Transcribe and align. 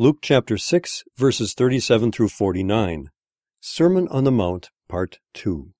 Luke 0.00 0.20
chapter 0.22 0.56
6, 0.56 1.04
verses 1.18 1.52
37 1.52 2.10
through 2.10 2.30
49. 2.30 3.10
Sermon 3.60 4.08
on 4.08 4.24
the 4.24 4.32
Mount, 4.32 4.70
Part 4.88 5.18
2. 5.34 5.74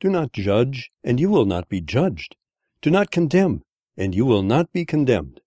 Do 0.00 0.10
not 0.10 0.32
judge, 0.32 0.90
and 1.04 1.20
you 1.20 1.30
will 1.30 1.44
not 1.44 1.68
be 1.68 1.80
judged. 1.80 2.34
Do 2.82 2.90
not 2.90 3.12
condemn, 3.12 3.62
and 3.96 4.12
you 4.12 4.26
will 4.26 4.42
not 4.42 4.72
be 4.72 4.84
condemned. 4.84 5.40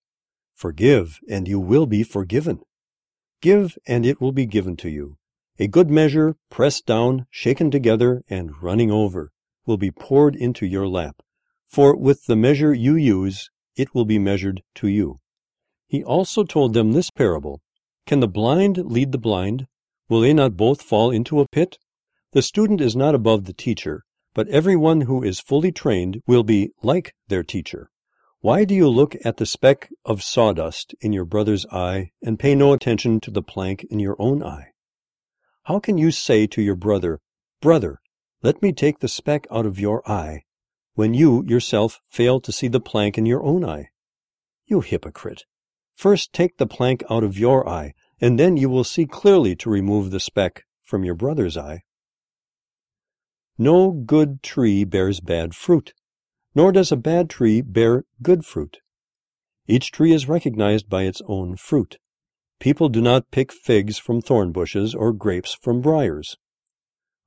Forgive, 0.56 1.20
and 1.30 1.50
you 1.50 1.60
will 1.60 1.86
be 1.86 2.02
forgiven. 2.02 2.62
Give, 3.42 3.78
and 3.85 4.05
it 4.05 4.21
will 4.21 4.31
be 4.31 4.46
given 4.46 4.78
to 4.78 4.89
you. 4.89 5.17
A 5.60 5.67
good 5.67 5.89
measure, 5.89 6.37
pressed 6.49 6.85
down, 6.85 7.26
shaken 7.29 7.69
together, 7.71 8.23
and 8.29 8.63
running 8.63 8.89
over, 8.89 9.33
will 9.65 9.76
be 9.76 9.91
poured 9.91 10.33
into 10.33 10.65
your 10.65 10.87
lap. 10.87 11.17
For 11.67 11.94
with 11.94 12.26
the 12.26 12.37
measure 12.37 12.73
you 12.73 12.96
use, 12.96 13.49
it 13.76 13.94
will 13.94 14.05
be 14.05 14.17
measured 14.17 14.63
to 14.76 14.87
you. 14.87 15.17
He 15.90 16.03
also 16.03 16.44
told 16.44 16.76
them 16.76 16.91
this 16.91 17.09
parable 17.09 17.62
Can 18.05 18.20
the 18.20 18.27
blind 18.27 18.77
lead 18.77 19.12
the 19.12 19.17
blind? 19.17 19.66
Will 20.08 20.22
they 20.22 20.34
not 20.34 20.55
both 20.55 20.84
fall 20.84 21.09
into 21.09 21.40
a 21.40 21.48
pit? 21.48 21.80
The 22.31 22.44
student 22.44 22.80
is 22.80 22.95
not 22.95 23.16
above 23.16 23.45
the 23.45 23.54
teacher, 23.54 24.04
but 24.36 24.48
everyone 24.50 25.02
who 25.02 25.23
is 25.23 25.40
fully 25.40 25.72
trained 25.72 26.22
will 26.28 26.44
be 26.44 26.70
like 26.84 27.16
their 27.28 27.44
teacher. 27.44 27.90
Why 28.41 28.66
do 28.66 28.76
you 28.76 28.88
look 28.88 29.16
at 29.26 29.38
the 29.38 29.48
speck 29.48 29.90
of 30.05 30.22
sawdust 30.22 30.94
in 31.02 31.12
your 31.12 31.26
brother's 31.26 31.66
eye 31.72 32.12
and 32.22 32.40
pay 32.40 32.53
no 32.53 32.72
attention 32.72 33.20
to 33.22 33.31
the 33.31 33.42
plank 33.42 33.84
in 33.90 34.00
your 34.00 34.16
own 34.20 34.44
eye? 34.44 34.67
How 35.64 35.80
can 35.80 35.98
you 35.98 36.12
say 36.12 36.45
to 36.48 36.62
your 36.62 36.76
brother, 36.76 37.20
Brother, 37.62 38.00
let 38.44 38.62
me 38.62 38.72
take 38.73 39.00
the 39.00 39.08
speck 39.08 39.48
out 39.52 39.66
of 39.66 39.80
your 39.80 40.08
eye, 40.09 40.44
when 40.94 41.16
you 41.16 41.44
yourself 41.48 42.00
fail 42.06 42.40
to 42.42 42.52
see 42.52 42.67
the 42.67 42.80
plank 42.80 43.17
in 43.17 43.26
your 43.26 43.44
own 43.44 43.66
eye? 43.66 43.90
You 44.67 44.81
hypocrite! 44.81 45.45
First 45.99 46.31
take 46.31 46.55
the 46.55 46.66
plank 46.66 47.03
out 47.09 47.26
of 47.26 47.38
your 47.38 47.67
eye, 47.67 47.94
and 48.21 48.39
then 48.39 48.55
you 48.55 48.70
will 48.70 48.85
see 48.85 49.05
clearly 49.05 49.53
to 49.58 49.70
remove 49.70 50.12
the 50.12 50.22
speck 50.22 50.63
from 50.81 51.03
your 51.03 51.13
brother's 51.13 51.58
eye. 51.58 51.81
No 53.58 53.91
good 53.91 54.41
tree 54.41 54.86
bears 54.86 55.19
bad 55.19 55.53
fruit, 55.53 55.94
nor 56.56 56.72
does 56.72 56.94
a 56.94 56.95
bad 56.95 57.30
tree 57.30 57.59
bear 57.59 58.06
good 58.22 58.45
fruit. 58.45 58.78
Each 59.67 59.91
tree 59.91 60.14
is 60.14 60.30
recognized 60.30 60.88
by 60.88 61.03
its 61.03 61.22
own 61.28 61.58
fruit. 61.58 61.97
People 62.61 62.88
do 62.88 63.02
not 63.02 63.30
pick 63.30 63.52
figs 63.52 63.97
from 63.97 64.22
thorn 64.22 64.53
bushes 64.53 64.95
or 64.95 65.11
grapes 65.11 65.53
from 65.53 65.81
briars. 65.81 66.38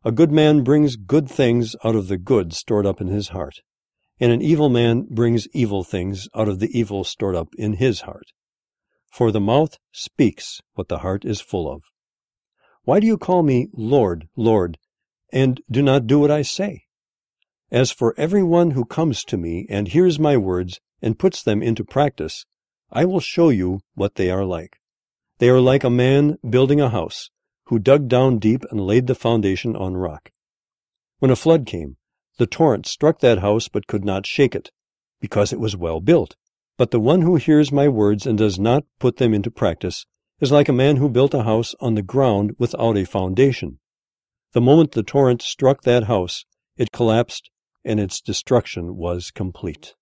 A 0.02 0.10
good 0.10 0.32
man 0.32 0.64
brings 0.64 0.96
good 0.96 1.28
things 1.28 1.76
out 1.84 1.94
of 1.94 2.08
the 2.08 2.16
good 2.16 2.54
stored 2.54 2.86
up 2.86 3.02
in 3.02 3.08
his 3.08 3.28
heart, 3.28 3.56
and 4.18 4.32
an 4.32 4.40
evil 4.40 4.70
man 4.70 5.08
brings 5.10 5.46
evil 5.52 5.84
things 5.84 6.26
out 6.34 6.48
of 6.48 6.58
the 6.58 6.70
evil 6.72 7.04
stored 7.04 7.36
up 7.36 7.50
in 7.58 7.74
his 7.74 8.00
heart. 8.00 8.32
For 9.12 9.30
the 9.30 9.40
mouth 9.40 9.76
speaks 9.92 10.62
what 10.72 10.88
the 10.88 11.00
heart 11.00 11.26
is 11.26 11.42
full 11.42 11.70
of. 11.70 11.82
Why 12.84 12.98
do 12.98 13.06
you 13.06 13.18
call 13.18 13.42
me 13.42 13.68
Lord, 13.74 14.26
Lord, 14.36 14.78
and 15.30 15.60
do 15.70 15.82
not 15.82 16.06
do 16.06 16.18
what 16.18 16.30
I 16.30 16.40
say? 16.40 16.84
As 17.70 17.90
for 17.90 18.14
every 18.16 18.42
one 18.42 18.70
who 18.70 18.86
comes 18.86 19.22
to 19.24 19.36
me 19.36 19.66
and 19.68 19.88
hears 19.88 20.18
my 20.18 20.38
words 20.38 20.80
and 21.02 21.18
puts 21.18 21.42
them 21.42 21.62
into 21.62 21.84
practice, 21.84 22.46
I 22.90 23.04
will 23.04 23.20
show 23.20 23.50
you 23.50 23.80
what 23.94 24.14
they 24.14 24.30
are 24.30 24.46
like. 24.46 24.78
They 25.40 25.50
are 25.50 25.60
like 25.60 25.84
a 25.84 25.90
man 25.90 26.38
building 26.48 26.80
a 26.80 26.88
house, 26.88 27.28
who 27.66 27.78
dug 27.78 28.08
down 28.08 28.38
deep 28.38 28.64
and 28.70 28.80
laid 28.80 29.08
the 29.08 29.14
foundation 29.14 29.76
on 29.76 29.94
rock. 29.94 30.30
When 31.18 31.30
a 31.30 31.36
flood 31.36 31.66
came, 31.66 31.98
the 32.38 32.46
torrent 32.46 32.86
struck 32.86 33.20
that 33.20 33.40
house 33.40 33.68
but 33.68 33.86
could 33.86 34.06
not 34.06 34.26
shake 34.26 34.54
it, 34.54 34.70
because 35.20 35.52
it 35.52 35.60
was 35.60 35.76
well 35.76 36.00
built. 36.00 36.34
But 36.82 36.90
the 36.90 36.98
one 36.98 37.22
who 37.22 37.36
hears 37.36 37.70
my 37.70 37.86
words 37.86 38.26
and 38.26 38.36
does 38.36 38.58
not 38.58 38.82
put 38.98 39.18
them 39.18 39.32
into 39.32 39.52
practice 39.52 40.04
is 40.40 40.50
like 40.50 40.68
a 40.68 40.72
man 40.72 40.96
who 40.96 41.08
built 41.08 41.32
a 41.32 41.44
house 41.44 41.76
on 41.78 41.94
the 41.94 42.02
ground 42.02 42.56
without 42.58 42.96
a 42.96 43.04
foundation. 43.04 43.78
The 44.52 44.62
moment 44.62 44.90
the 44.90 45.04
torrent 45.04 45.42
struck 45.42 45.82
that 45.82 46.08
house, 46.08 46.44
it 46.76 46.90
collapsed 46.90 47.50
and 47.84 48.00
its 48.00 48.20
destruction 48.20 48.96
was 48.96 49.30
complete. 49.30 49.94